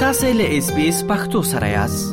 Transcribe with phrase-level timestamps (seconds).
[0.00, 2.10] تاسو له اس بي اس پختو سره یاست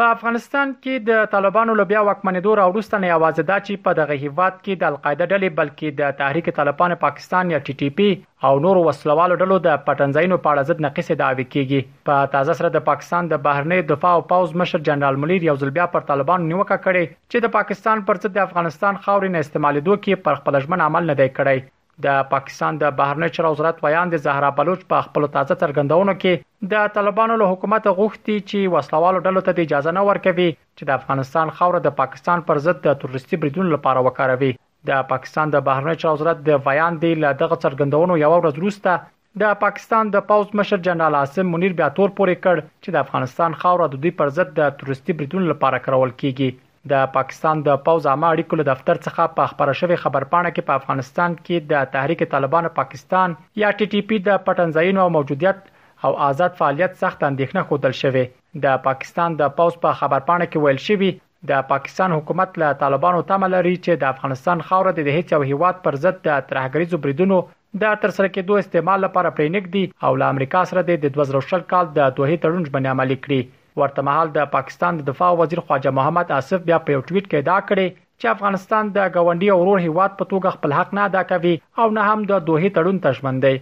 [0.00, 4.18] په افغانستان کې د طالبانو له بیا واکمنېدو راوروسته نه یوازې دا چې په دغه
[4.24, 8.52] هیواد کې د القاعده ډلې بلکې د تحریک طالبان پاکستان یا ټي ټي پی او
[8.68, 12.86] نورو وسلوالو ډلو د پټنځینو په اړه ضد نقصې داوي کیږي په تازه سره د
[12.92, 16.80] پاکستان د بهرنی دفاع او پاوز مشر جنرال منیر یو ځل بیا پر طالبان نیوکه
[16.86, 20.86] کړې چې د پاکستان پر ضد د افغانستان خاورې نه استعمالېدو کې پر خپل ژمن
[20.90, 21.60] عمل نه دی کړی
[22.04, 26.70] د پاکستان د بهرنی چارو وزارت ویان د زهرا بلوچ په خپل تازه ترګندونو کې
[26.72, 31.52] د طالبانو له حکومت غوښتي چې وسلوالو ډلو ته اجازه نه ورکوي چې د افغانستان
[31.58, 34.50] خاوره د پاکستان پر ضد د تروریستي بریدون لپاره وکاروي
[34.90, 38.98] د پاکستان د بهرنی چارو وزارت د ویان دی له دغه ترګندونو یو ورځ وروسته
[39.44, 43.60] د پاکستان د پاوز مشر جنرال عاصم منیر بیا تور پورې کړ چې د افغانستان
[43.62, 46.52] خاوره د دوی پر ضد د تروریستي بریدون لپاره کارول کیږي
[46.90, 50.76] د پاکستان د پوز عامه اړیکو له دفتر څخه په خبره شوی خبرپاڼه کې په
[50.80, 55.70] افغانستان کې د تحریک طالبان پاکستان یا ټي ټي پی د پټنځایونو موجودیت
[56.08, 60.62] او آزاد فعالیت سخت اندېښنه خوتل شوې د پاکستان د پوز په پا خبرپاڼه کې
[60.64, 61.12] ویل شوی
[61.52, 65.80] د پاکستان حکومت له طالبانو تمه لري چې د افغانستان خاوره د هیڅ یو هیواد
[65.88, 67.38] پر ضد د ترهګریزو بریدونو
[67.84, 72.14] د ترسره کېدو استعمال لپاره پرېنګ دي او له امریکا سره د 2000 کال د
[72.20, 73.42] دوه تړون باندې عملي کړی
[73.80, 77.40] ورته مهال د پاکستان د دفاع وزیر خواجه محمد آصف بیا په یو ټویټ کې
[77.50, 77.86] دا کړی
[78.20, 81.86] چې افغانستان د غونډي او ورور هیواد په توګه خپل حق نه ادا کوي او
[81.98, 83.54] نه هم د دوه تړون تشمن دی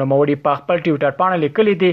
[0.00, 1.90] نو موري په خپل ټوئیټر باندې لیکلي دی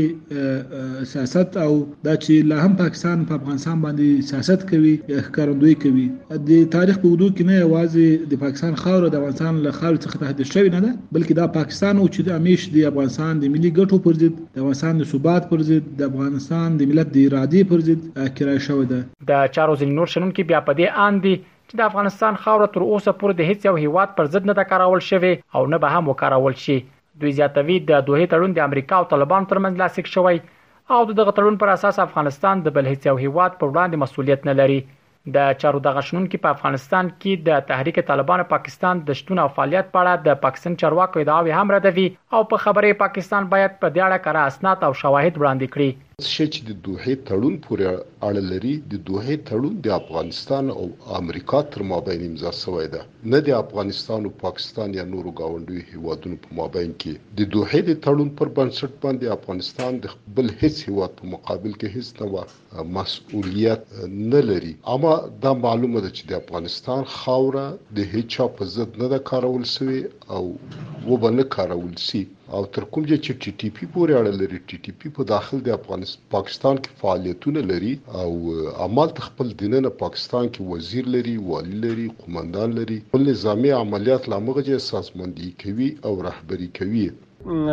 [1.13, 1.71] سیاست او
[2.09, 6.07] د چې لا هم پاکستان په پا افغانستان باندې سیاست کوي ښکارندوی کوي
[6.49, 10.25] د تاریخ په ودو کې نه یوازې د پاکستان خاور د افغانستان له خاور څخه
[10.27, 13.77] تهدید شوی نه ده بلکې دا پاکستان او چې د امیش د افغانستان د ملي
[13.81, 17.19] ګټو پر ضد ضد د افغانستان د ثبات پر ضد د افغانستان د ملت د
[17.29, 18.01] ارادې پر ضد
[18.41, 19.01] کرای شوې ده
[19.31, 21.35] د چارو ځل نور شنن کې بیا په دې اندي
[21.69, 25.03] چې د افغانستان خاوره تر اوسه پورې د هیڅ یو هیواد پر ضد نه کارول
[25.11, 26.79] شوی او نه به هم وکارول شي
[27.23, 30.37] دوی زیاتوي د دوه تړون د امریکا او طالبان ترمنځ لاسلیک شوی
[30.95, 34.55] او دغه تړون پر اساس افغانستان د بل هیڅ یو هیواد پر وړاندې مسولیت نه
[34.61, 34.81] لري
[35.37, 39.87] د چارو د غشنونکو په افغانستان کې د تحریک طالبان پاکستان د شتون او فعالیت
[39.93, 44.19] په اړه د پاکستان چارواکو ادعاوې هم ردوي او په خبره پاکستان باید په دیاړه
[44.27, 45.91] کرا اسناد او شواهد وړاندې کړي
[46.35, 47.85] شی چې د دوحې تړون پورې
[48.29, 50.85] اړه لري د دوحې تړون د افغانستان او
[51.21, 53.01] امریکا تر مابین امضا شوی ده
[53.33, 57.91] نه د افغانستان او پاکستان یا نورو گاونډیو هیوادونو په مابین کې د دوحې د
[58.05, 62.39] تړون پر بنسټ باندې افغانستان د خپل هیڅ هیواد په مقابل کې هیڅ نوع
[62.97, 63.83] مسؤلیت
[64.33, 65.15] نه لري اما
[65.45, 69.63] دا معلومه ده چې د افغانستان خاوره د هیڅ چا په ضد نه ده کارول
[69.77, 70.01] شوی
[70.35, 70.43] او
[71.11, 72.23] وبنه کارول شي
[72.57, 75.57] او تر کوم چې ټي ټي پی پورې اړه لري ټي ټي پی په داخل
[75.63, 77.93] د افغانستان پاکستان کې فعالیتونه لري
[78.23, 78.31] او
[78.85, 84.65] عمل خپل دیننه پاکستان کې وزیر لري والی لري قومندان لري ټول نظامی عملیات لامغه
[84.81, 87.07] اساسمندي کوي او رهبری کوي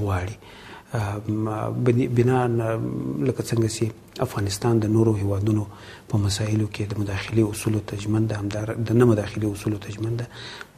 [0.00, 0.34] غواړي
[1.28, 3.84] بنا لکه څنګه چې
[4.26, 5.64] افغانستان د نورو هیوادونو
[6.12, 10.28] په مسایلو کې د مداخله اصول تجمن د همدار د نه مداخله اصول تجمن د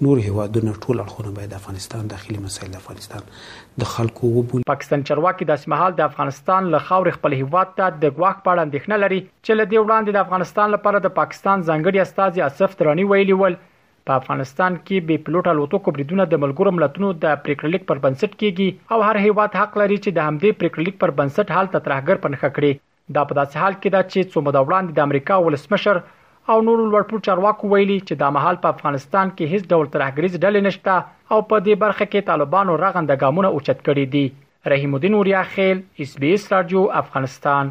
[0.07, 3.29] نور هیوادونو ټول اړخونه باید د افغانستان داخلي مسایل د افغانستان
[3.85, 8.19] د خلکو وبول پاکستان چرواکي د اسمحال د افغانستان له خاورې خپل هیواد ته د
[8.19, 12.79] غواخ پاړه اندېښنه لري چې لدی وړاندې د افغانستان لپاره د پاکستان ځانګړي استاذ اسف
[12.83, 13.61] ترانی ویلي ول
[14.09, 18.69] په افغانستان کې بې پلوټ الوتکو بریدونه د ملګرو ملتونو د پریکړلیک پر بنسټ کېږي
[18.95, 22.73] او هر هیواد حق لري چې د همدې پریکړلیک پر بنسټ حال تطرحګر پنخه کړي
[23.17, 26.01] دا په داسې حال کې دا چې څو مدوړان د امریکا ولسمشر
[26.53, 30.69] او نور لوړپوړ چارواکو ویلي چې دا مهال په افغانستان کې هیڅ ډول ترهګریز ډلې
[30.69, 34.27] نشته او په دې برخه کې طالبانو رغنده ګامونه اوچت کړي دي
[34.75, 37.71] رحیم الدین اوریا خیل اس بي اس رادیو افغانستان